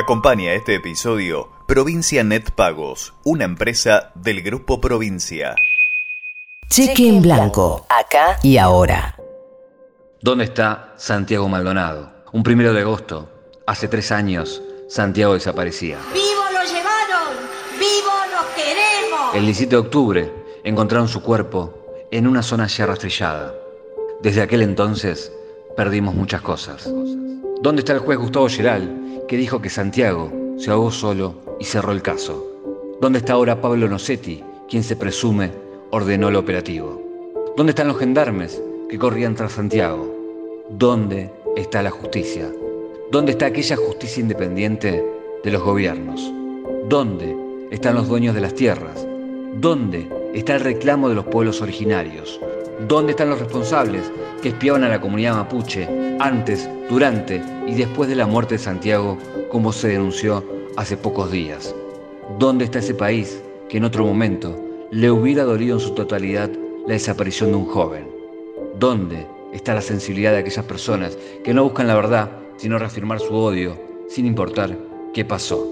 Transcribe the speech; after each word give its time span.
Acompaña 0.00 0.54
este 0.54 0.76
episodio 0.76 1.50
Provincia 1.66 2.24
Net 2.24 2.52
Pagos, 2.52 3.12
una 3.22 3.44
empresa 3.44 4.12
del 4.14 4.40
Grupo 4.40 4.80
Provincia. 4.80 5.56
Cheque 6.70 7.06
en 7.06 7.20
blanco, 7.20 7.84
acá 7.90 8.38
y 8.42 8.56
ahora. 8.56 9.14
¿Dónde 10.22 10.44
está 10.44 10.94
Santiago 10.96 11.50
Maldonado? 11.50 12.24
Un 12.32 12.42
primero 12.42 12.72
de 12.72 12.80
agosto, 12.80 13.28
hace 13.66 13.88
tres 13.88 14.10
años, 14.10 14.62
Santiago 14.88 15.34
desaparecía. 15.34 15.98
¡Vivo 16.14 16.44
lo 16.50 16.64
llevaron! 16.64 17.36
¡Vivo 17.78 18.14
lo 18.32 18.54
queremos! 18.56 19.34
El 19.34 19.44
17 19.44 19.68
de 19.68 19.80
octubre 19.82 20.32
encontraron 20.64 21.08
su 21.08 21.20
cuerpo 21.20 22.08
en 22.10 22.26
una 22.26 22.42
zona 22.42 22.68
ya 22.68 22.86
rastrillada. 22.86 23.52
Desde 24.22 24.40
aquel 24.40 24.62
entonces 24.62 25.30
perdimos 25.76 26.14
muchas 26.14 26.40
cosas. 26.40 26.88
¿Dónde 27.62 27.80
está 27.80 27.92
el 27.92 27.98
juez 27.98 28.18
Gustavo 28.18 28.48
Geral, 28.48 29.22
que 29.28 29.36
dijo 29.36 29.60
que 29.60 29.68
Santiago 29.68 30.32
se 30.56 30.70
ahogó 30.70 30.90
solo 30.90 31.34
y 31.60 31.64
cerró 31.66 31.92
el 31.92 32.00
caso? 32.00 32.42
¿Dónde 33.02 33.18
está 33.18 33.34
ahora 33.34 33.60
Pablo 33.60 33.86
Nocetti, 33.86 34.42
quien 34.66 34.82
se 34.82 34.96
presume 34.96 35.50
ordenó 35.90 36.30
el 36.30 36.36
operativo? 36.36 37.02
¿Dónde 37.58 37.72
están 37.72 37.88
los 37.88 37.98
gendarmes 37.98 38.62
que 38.88 38.98
corrían 38.98 39.34
tras 39.34 39.52
Santiago? 39.52 40.10
¿Dónde 40.70 41.30
está 41.54 41.82
la 41.82 41.90
justicia? 41.90 42.50
¿Dónde 43.10 43.32
está 43.32 43.44
aquella 43.44 43.76
justicia 43.76 44.22
independiente 44.22 45.04
de 45.44 45.50
los 45.50 45.62
gobiernos? 45.62 46.32
¿Dónde 46.88 47.36
están 47.70 47.94
los 47.94 48.08
dueños 48.08 48.34
de 48.34 48.40
las 48.40 48.54
tierras? 48.54 49.06
¿Dónde 49.56 50.08
está 50.32 50.54
el 50.54 50.62
reclamo 50.62 51.10
de 51.10 51.14
los 51.14 51.26
pueblos 51.26 51.60
originarios? 51.60 52.40
¿Dónde 52.88 53.12
están 53.12 53.30
los 53.30 53.40
responsables 53.40 54.10
que 54.42 54.48
espiaban 54.48 54.84
a 54.84 54.88
la 54.88 55.00
comunidad 55.00 55.36
mapuche 55.36 55.86
antes, 56.18 56.68
durante 56.88 57.42
y 57.66 57.74
después 57.74 58.08
de 58.08 58.16
la 58.16 58.26
muerte 58.26 58.54
de 58.54 58.58
Santiago, 58.58 59.18
como 59.50 59.72
se 59.72 59.88
denunció 59.88 60.44
hace 60.76 60.96
pocos 60.96 61.30
días? 61.30 61.74
¿Dónde 62.38 62.64
está 62.64 62.78
ese 62.78 62.94
país 62.94 63.42
que 63.68 63.78
en 63.78 63.84
otro 63.84 64.04
momento 64.04 64.58
le 64.90 65.10
hubiera 65.10 65.44
dolido 65.44 65.76
en 65.76 65.80
su 65.80 65.94
totalidad 65.94 66.50
la 66.86 66.94
desaparición 66.94 67.50
de 67.50 67.56
un 67.56 67.66
joven? 67.66 68.08
¿Dónde 68.78 69.26
está 69.52 69.74
la 69.74 69.82
sensibilidad 69.82 70.32
de 70.32 70.38
aquellas 70.38 70.64
personas 70.64 71.18
que 71.44 71.52
no 71.52 71.64
buscan 71.64 71.86
la 71.86 71.94
verdad, 71.94 72.30
sino 72.56 72.78
reafirmar 72.78 73.20
su 73.20 73.34
odio, 73.34 73.76
sin 74.08 74.24
importar 74.24 74.76
qué 75.12 75.24
pasó? 75.24 75.66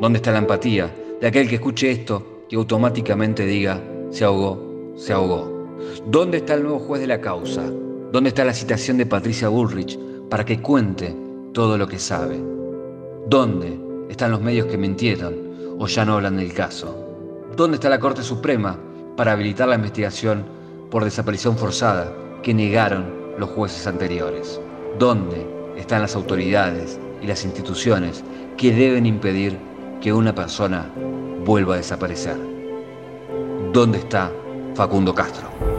¿Dónde 0.00 0.18
está 0.18 0.32
la 0.32 0.38
empatía 0.38 0.94
de 1.20 1.26
aquel 1.26 1.48
que 1.48 1.56
escuche 1.56 1.90
esto 1.90 2.44
y 2.48 2.56
automáticamente 2.56 3.44
diga, 3.44 3.82
se 4.10 4.24
ahogó, 4.24 4.94
se 4.96 5.12
ahogó. 5.12 5.55
¿Dónde 6.04 6.38
está 6.38 6.54
el 6.54 6.62
nuevo 6.62 6.78
juez 6.78 7.00
de 7.00 7.06
la 7.06 7.20
causa? 7.20 7.62
¿Dónde 8.12 8.28
está 8.28 8.44
la 8.44 8.52
citación 8.52 8.98
de 8.98 9.06
Patricia 9.06 9.48
Bullrich 9.48 9.98
para 10.28 10.44
que 10.44 10.60
cuente 10.60 11.14
todo 11.52 11.78
lo 11.78 11.88
que 11.88 11.98
sabe? 11.98 12.40
¿Dónde 13.28 13.78
están 14.08 14.30
los 14.30 14.40
medios 14.40 14.66
que 14.66 14.78
mintieron 14.78 15.76
o 15.78 15.86
ya 15.86 16.04
no 16.04 16.14
hablan 16.14 16.36
del 16.36 16.52
caso? 16.52 16.94
¿Dónde 17.56 17.76
está 17.76 17.88
la 17.88 18.00
Corte 18.00 18.22
Suprema 18.22 18.78
para 19.16 19.32
habilitar 19.32 19.68
la 19.68 19.76
investigación 19.76 20.44
por 20.90 21.04
desaparición 21.04 21.56
forzada 21.56 22.12
que 22.42 22.54
negaron 22.54 23.34
los 23.38 23.50
jueces 23.50 23.86
anteriores? 23.86 24.60
¿Dónde 24.98 25.46
están 25.76 26.02
las 26.02 26.14
autoridades 26.14 26.98
y 27.22 27.26
las 27.26 27.44
instituciones 27.44 28.24
que 28.56 28.72
deben 28.72 29.06
impedir 29.06 29.58
que 30.00 30.12
una 30.12 30.34
persona 30.34 30.90
vuelva 31.44 31.74
a 31.74 31.78
desaparecer. 31.78 32.36
¿Dónde 33.72 33.98
está 33.98 34.30
Facundo 34.74 35.14
Castro? 35.14 35.75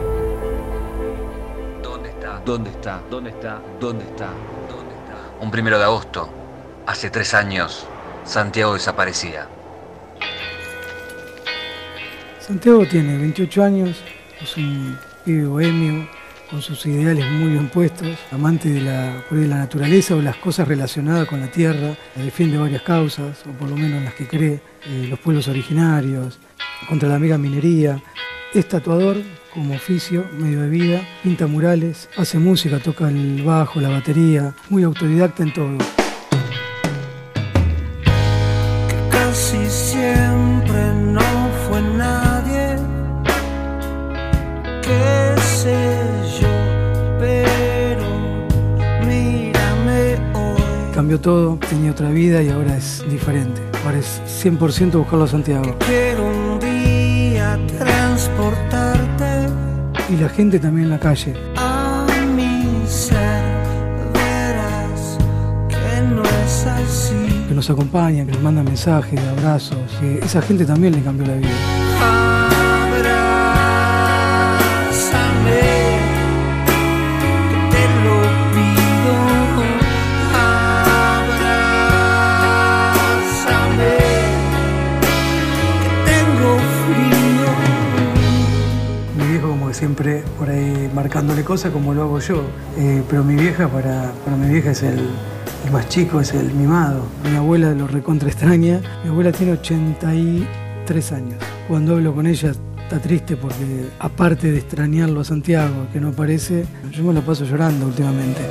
¿Dónde 2.48 2.70
está? 2.70 3.02
¿Dónde 3.10 3.28
está? 3.28 3.60
¿Dónde 3.78 4.06
está? 4.06 4.30
¿Dónde 4.70 4.94
está? 4.94 5.44
Un 5.44 5.50
primero 5.50 5.76
de 5.76 5.84
agosto, 5.84 6.30
hace 6.86 7.10
tres 7.10 7.34
años, 7.34 7.86
Santiago 8.24 8.72
desaparecía. 8.72 9.46
Santiago 12.40 12.86
tiene 12.86 13.18
28 13.18 13.62
años, 13.62 14.02
es 14.40 14.56
un 14.56 14.98
pibe 15.26 15.44
bohemio, 15.44 16.08
con 16.50 16.62
sus 16.62 16.86
ideales 16.86 17.30
muy 17.30 17.50
bien 17.50 17.68
puestos, 17.68 18.16
amante 18.32 18.70
de 18.70 18.80
la, 18.80 19.22
de 19.28 19.46
la 19.46 19.58
naturaleza 19.58 20.14
o 20.14 20.22
las 20.22 20.36
cosas 20.36 20.66
relacionadas 20.66 21.28
con 21.28 21.40
la 21.40 21.48
tierra, 21.48 21.98
defiende 22.14 22.56
varias 22.56 22.80
causas, 22.80 23.44
o 23.46 23.50
por 23.58 23.68
lo 23.68 23.76
menos 23.76 24.02
las 24.02 24.14
que 24.14 24.26
cree, 24.26 24.62
eh, 24.86 25.06
los 25.06 25.18
pueblos 25.18 25.48
originarios, 25.48 26.38
contra 26.88 27.10
la 27.10 27.18
mega 27.18 27.36
minería. 27.36 28.00
Es 28.54 28.66
tatuador 28.66 29.18
como 29.52 29.74
oficio, 29.74 30.24
medio 30.38 30.62
de 30.62 30.68
vida, 30.68 31.06
pinta 31.22 31.46
murales, 31.46 32.08
hace 32.16 32.38
música, 32.38 32.78
toca 32.78 33.08
el 33.08 33.42
bajo, 33.42 33.80
la 33.80 33.90
batería, 33.90 34.54
muy 34.70 34.84
autodidacta 34.84 35.42
en 35.42 35.52
todo. 35.52 35.78
casi 39.10 39.68
siempre 39.68 40.92
no 40.94 41.20
fue 41.66 41.80
nadie, 41.82 42.76
qué 44.82 45.40
sé 45.40 45.96
yo, 46.40 46.48
pero 47.20 48.06
mírame 49.06 50.14
hoy. 50.34 50.94
Cambió 50.94 51.20
todo, 51.20 51.58
tenía 51.68 51.90
otra 51.90 52.08
vida 52.10 52.42
y 52.42 52.48
ahora 52.48 52.76
es 52.76 53.04
diferente. 53.10 53.60
Ahora 53.84 53.98
es 53.98 54.22
100% 54.26 54.92
buscarlo 54.92 55.24
a 55.24 55.28
Santiago. 55.28 55.76
Transportarte 57.78 59.46
Y 60.10 60.16
la 60.16 60.28
gente 60.28 60.58
también 60.58 60.84
en 60.86 60.90
la 60.90 60.98
calle. 60.98 61.34
a 61.56 62.06
mi 62.36 62.86
ser, 62.86 63.44
verás 64.12 65.18
que 65.68 66.02
no 66.14 66.22
es 66.22 66.66
así. 66.66 67.44
que 67.48 67.54
nos 67.54 67.68
acompaña, 67.70 68.24
que 68.26 68.32
nos 68.32 68.42
manda 68.42 68.62
mensajes, 68.62 69.20
abrazos, 69.36 69.78
que 70.00 70.18
esa 70.18 70.42
gente 70.42 70.64
también 70.64 70.94
le 70.94 71.02
cambió 71.02 71.26
la 71.26 71.34
vida. 71.34 72.37
Marcándole 91.08 91.42
cosas 91.42 91.72
como 91.72 91.94
lo 91.94 92.02
hago 92.02 92.18
yo. 92.18 92.42
Eh, 92.76 93.02
pero 93.08 93.24
mi 93.24 93.34
vieja, 93.34 93.66
para, 93.66 94.12
para 94.26 94.36
mi 94.36 94.52
vieja 94.52 94.72
es 94.72 94.82
el, 94.82 95.00
más 95.72 95.88
chico, 95.88 96.20
es 96.20 96.34
el 96.34 96.52
mimado. 96.52 97.02
Mi 97.24 97.34
abuela 97.34 97.72
lo 97.72 97.86
recontra 97.86 98.28
extraña. 98.28 98.82
Mi 99.02 99.08
abuela 99.08 99.32
tiene 99.32 99.52
83 99.52 101.12
años. 101.12 101.38
Cuando 101.66 101.94
hablo 101.94 102.14
con 102.14 102.26
ella 102.26 102.52
está 102.82 102.98
triste 102.98 103.38
porque 103.38 103.88
aparte 103.98 104.52
de 104.52 104.58
extrañarlo 104.58 105.20
a 105.20 105.24
Santiago, 105.24 105.86
que 105.94 105.98
no 105.98 106.08
aparece, 106.08 106.66
yo 106.90 107.02
me 107.02 107.14
lo 107.14 107.22
paso 107.22 107.46
llorando 107.46 107.86
últimamente. 107.86 108.42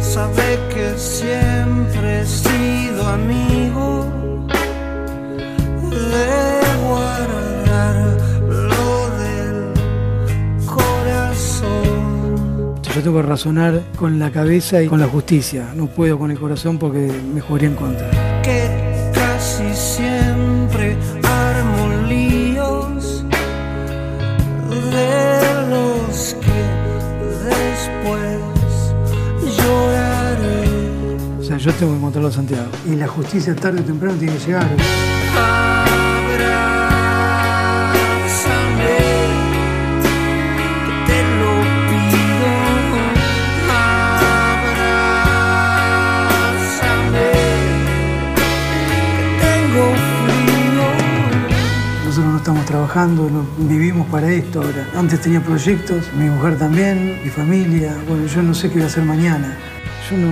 Sabe 0.00 0.58
que 0.72 0.96
siempre 0.96 2.22
he 2.22 2.24
sido 2.24 3.06
amigo 3.06 4.06
de 5.90 6.86
guardar 6.88 8.27
Yo 12.98 13.04
tengo 13.04 13.22
que 13.22 13.28
razonar 13.28 13.80
con 13.96 14.18
la 14.18 14.32
cabeza 14.32 14.82
y 14.82 14.88
con 14.88 14.98
la 14.98 15.06
justicia. 15.06 15.68
No 15.72 15.86
puedo 15.86 16.18
con 16.18 16.32
el 16.32 16.38
corazón 16.40 16.80
porque 16.80 17.08
me 17.32 17.40
jugaría 17.40 17.68
en 17.68 17.76
contra. 17.76 18.10
Que 18.42 19.12
casi 19.14 19.72
siempre 19.72 20.96
armo 21.22 22.08
líos 22.08 23.24
de 24.90 25.70
los 25.70 26.34
que 26.40 26.60
después 27.46 28.40
lloraré. 29.58 30.68
O 31.38 31.44
sea, 31.44 31.56
yo 31.56 31.72
tengo 31.74 31.92
que 31.92 31.98
encontrarlo 31.98 32.30
a 32.30 32.32
Santiago. 32.32 32.66
Y 32.84 32.96
la 32.96 33.06
justicia 33.06 33.54
tarde 33.54 33.80
o 33.80 33.84
temprano 33.84 34.18
tiene 34.18 34.34
que 34.38 34.44
llegar. 34.44 34.68
Abrázame, 35.36 35.87
trabajando, 52.98 53.46
vivimos 53.58 54.06
para 54.08 54.30
esto 54.30 54.60
ahora. 54.60 54.86
Antes 54.96 55.20
tenía 55.20 55.40
proyectos, 55.40 56.04
mi 56.16 56.24
mujer 56.24 56.58
también, 56.58 57.20
mi 57.22 57.30
familia. 57.30 57.96
Bueno, 58.08 58.26
yo 58.26 58.42
no 58.42 58.54
sé 58.54 58.68
qué 58.68 58.74
voy 58.74 58.82
a 58.82 58.86
hacer 58.86 59.04
mañana. 59.04 59.56
Yo 60.10 60.16
no, 60.16 60.30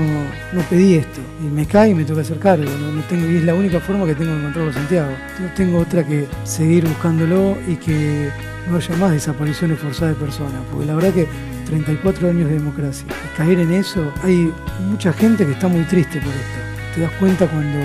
no 0.53 0.63
pedí 0.69 0.95
esto 0.95 1.21
y 1.45 1.49
me 1.49 1.67
cae 1.67 1.91
y 1.91 1.95
me 1.95 2.05
toca 2.05 2.23
hacer 2.23 2.39
cargo. 2.39 2.65
No, 2.65 2.93
no 2.93 3.03
tengo, 3.03 3.29
y 3.29 3.37
es 3.37 3.45
la 3.45 3.55
única 3.55 3.79
forma 3.79 4.07
que 4.07 4.15
tengo 4.15 4.33
de 4.33 4.39
encontrarlo 4.39 4.73
Santiago. 4.73 5.11
No 5.39 5.49
tengo 5.55 5.79
otra 5.79 6.05
que 6.05 6.27
seguir 6.45 6.89
buscándolo 6.89 7.57
y 7.69 7.77
que 7.77 8.31
no 8.69 8.79
haya 8.79 8.97
más 8.97 9.13
desapariciones 9.13 9.79
forzadas 9.79 10.19
de 10.19 10.25
personas. 10.25 10.61
Porque 10.71 10.87
la 10.87 10.95
verdad 10.95 11.13
que 11.13 11.29
34 11.67 12.31
años 12.31 12.49
de 12.49 12.55
democracia. 12.55 13.07
Y 13.07 13.37
caer 13.37 13.61
en 13.61 13.73
eso, 13.73 14.13
hay 14.25 14.53
mucha 14.89 15.13
gente 15.13 15.47
que 15.47 15.53
está 15.53 15.69
muy 15.69 15.85
triste 15.85 16.21
por 16.21 16.31
esto. 16.31 16.95
Te 16.95 17.01
das 17.03 17.13
cuenta 17.13 17.47
cuando 17.47 17.79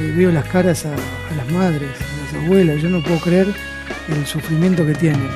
le 0.00 0.12
veo 0.12 0.32
las 0.32 0.46
caras 0.46 0.84
a, 0.84 0.94
a 0.94 1.36
las 1.36 1.52
madres, 1.52 1.90
a 2.00 2.36
las 2.36 2.44
abuelas, 2.44 2.82
yo 2.82 2.88
no 2.88 3.02
puedo 3.02 3.20
creer 3.20 3.46
el 4.08 4.26
sufrimiento 4.26 4.86
que 4.86 4.94
tienen. 4.94 5.28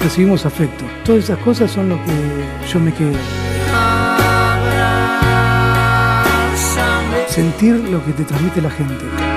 Recibimos 0.00 0.44
afecto. 0.44 0.84
Todas 1.04 1.24
esas 1.24 1.38
cosas 1.38 1.70
son 1.70 1.88
lo 1.88 1.96
que 2.04 2.12
yo 2.70 2.80
me 2.80 2.92
quedo. 2.92 3.12
Sentir 7.28 7.76
lo 7.76 8.04
que 8.04 8.12
te 8.12 8.24
transmite 8.24 8.60
la 8.60 8.70
gente. 8.70 9.31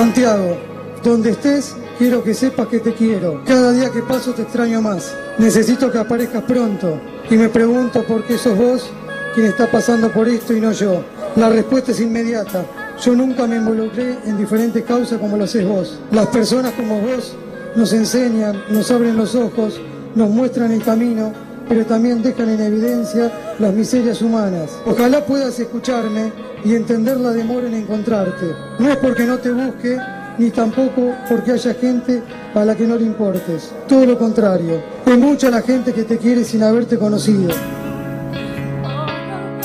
Santiago, 0.00 0.56
donde 1.04 1.32
estés, 1.32 1.76
quiero 1.98 2.24
que 2.24 2.32
sepas 2.32 2.68
que 2.68 2.80
te 2.80 2.94
quiero. 2.94 3.42
Cada 3.44 3.70
día 3.72 3.90
que 3.90 4.00
paso 4.00 4.32
te 4.32 4.40
extraño 4.40 4.80
más. 4.80 5.14
Necesito 5.36 5.92
que 5.92 5.98
aparezcas 5.98 6.42
pronto. 6.44 6.98
Y 7.28 7.34
me 7.34 7.50
pregunto 7.50 8.02
por 8.04 8.24
qué 8.24 8.38
sos 8.38 8.56
vos 8.56 8.88
quien 9.34 9.48
está 9.48 9.70
pasando 9.70 10.10
por 10.10 10.26
esto 10.26 10.54
y 10.54 10.60
no 10.62 10.72
yo. 10.72 11.04
La 11.36 11.50
respuesta 11.50 11.92
es 11.92 12.00
inmediata. 12.00 12.64
Yo 12.98 13.14
nunca 13.14 13.46
me 13.46 13.56
involucré 13.56 14.16
en 14.24 14.38
diferentes 14.38 14.82
causas 14.84 15.18
como 15.18 15.36
lo 15.36 15.44
haces 15.44 15.68
vos. 15.68 15.98
Las 16.12 16.28
personas 16.28 16.72
como 16.72 16.98
vos 17.02 17.34
nos 17.76 17.92
enseñan, 17.92 18.58
nos 18.70 18.90
abren 18.90 19.18
los 19.18 19.34
ojos, 19.34 19.78
nos 20.14 20.30
muestran 20.30 20.72
el 20.72 20.82
camino, 20.82 21.30
pero 21.68 21.84
también 21.84 22.22
dejan 22.22 22.48
en 22.48 22.62
evidencia 22.62 23.30
las 23.60 23.74
miserias 23.74 24.22
humanas. 24.22 24.70
Ojalá 24.86 25.24
puedas 25.24 25.60
escucharme 25.60 26.32
y 26.64 26.74
entender 26.74 27.18
la 27.18 27.30
demora 27.30 27.66
en 27.68 27.74
encontrarte. 27.74 28.46
No 28.78 28.90
es 28.90 28.96
porque 28.96 29.24
no 29.24 29.38
te 29.38 29.50
busque, 29.50 29.98
ni 30.38 30.50
tampoco 30.50 31.14
porque 31.28 31.52
haya 31.52 31.74
gente 31.74 32.22
a 32.54 32.64
la 32.64 32.74
que 32.74 32.86
no 32.86 32.96
le 32.96 33.04
importes. 33.04 33.70
Todo 33.86 34.06
lo 34.06 34.18
contrario, 34.18 34.82
es 35.04 35.18
mucha 35.18 35.50
la 35.50 35.60
gente 35.60 35.92
que 35.92 36.04
te 36.04 36.16
quiere 36.16 36.42
sin 36.42 36.62
haberte 36.62 36.98
conocido. 36.98 37.50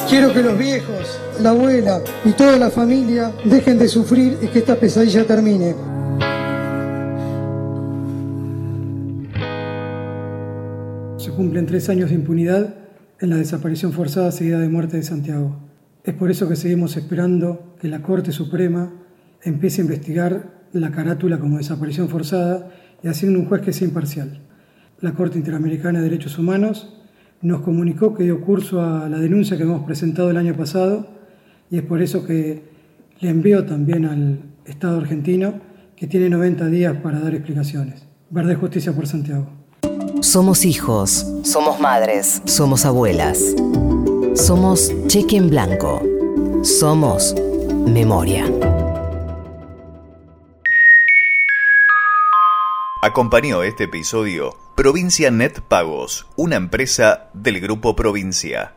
Quiero 0.10 0.34
que 0.34 0.44
los 0.44 0.58
viejos, 0.58 1.20
la 1.42 1.52
abuela 1.52 2.02
y 2.26 2.32
toda 2.34 2.58
la 2.58 2.70
familia 2.70 3.32
dejen 3.46 3.80
de 3.80 3.88
sufrir 3.88 4.38
y 4.42 4.48
que 4.48 4.60
esta 4.60 4.76
pesadilla 4.76 5.26
termine. 5.26 5.74
Se 11.18 11.32
cumplen 11.32 11.66
tres 11.66 11.90
años 11.90 12.10
de 12.10 12.16
impunidad 12.16 12.85
en 13.20 13.30
la 13.30 13.38
desaparición 13.38 13.94
forzada 13.94 14.32
seguida 14.32 14.60
de 14.60 14.70
muerte 14.70 14.98
de 14.98 15.04
Santiago. 15.04 15.58
Es 16.04 16.14
por 16.14 16.30
eso 16.30 16.48
que 16.50 16.56
seguimos 16.56 16.98
esperando 16.98 17.76
que 17.80 17.88
la 17.88 18.02
Corte 18.02 18.32
Suprema 18.32 18.94
empiece 19.42 19.82
a 19.82 19.86
investigar 19.86 20.66
la 20.74 20.92
carátula 20.92 21.40
como 21.40 21.58
desaparición 21.58 22.10
forzada 22.10 22.70
y 23.02 23.08
asigne 23.08 23.38
un 23.38 23.46
juez 23.46 23.62
que 23.62 23.74
sea 23.74 23.88
imparcial. 23.88 24.42
La 25.02 25.14
Corte 25.14 25.38
Interamericana 25.38 26.00
de 26.00 26.10
Derechos 26.10 26.38
Humanos 26.38 26.94
nos 27.42 27.62
comunicó 27.62 28.14
que 28.14 28.24
dio 28.24 28.42
curso 28.42 28.82
a 28.82 29.08
la 29.08 29.20
denuncia 29.20 29.58
que 29.58 29.64
hemos 29.64 29.86
presentado 29.86 30.30
el 30.30 30.38
año 30.38 30.56
pasado 30.56 31.08
y 31.70 31.78
es 31.78 31.84
por 31.84 32.02
eso 32.02 32.26
que 32.26 32.64
le 33.20 33.30
envió 33.30 33.66
también 33.66 34.06
al 34.06 34.40
Estado 34.66 34.98
argentino 34.98 35.62
que 35.96 36.08
tiene 36.08 36.30
90 36.30 36.68
días 36.68 36.98
para 36.98 37.20
dar 37.20 37.34
explicaciones. 37.34 38.06
Verdad 38.30 38.54
y 38.54 38.56
justicia 38.56 38.94
por 38.94 39.08
Santiago. 39.08 39.65
Somos 40.26 40.66
hijos, 40.66 41.24
somos 41.44 41.80
madres, 41.80 42.42
somos 42.46 42.84
abuelas. 42.84 43.40
Somos 44.34 44.92
cheque 45.06 45.38
en 45.38 45.52
blanco. 45.52 46.02
Somos 46.64 47.36
memoria. 47.86 48.52
Acompañó 53.04 53.62
este 53.62 53.84
episodio 53.84 54.58
Provincia 54.74 55.30
Net 55.30 55.62
Pagos, 55.62 56.26
una 56.36 56.56
empresa 56.56 57.30
del 57.34 57.62
Grupo 57.62 57.96
Provincia. 57.96 58.74